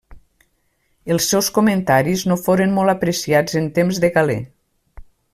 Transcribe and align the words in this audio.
Els 1.15 1.27
seus 1.33 1.49
comentaris 1.57 2.23
no 2.31 2.37
foren 2.45 2.73
molt 2.77 2.93
apreciats 2.97 3.59
en 3.63 3.67
temps 3.79 4.01
de 4.05 4.11
Galè. 4.17 4.39